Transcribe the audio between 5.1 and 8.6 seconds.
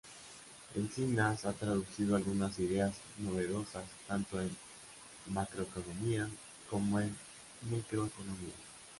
macroeconomía como en microeconomía.